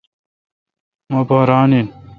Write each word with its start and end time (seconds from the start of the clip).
مہ 1.11 1.21
پا 1.27 1.37
ران 1.49 1.71
این۔ 1.75 1.87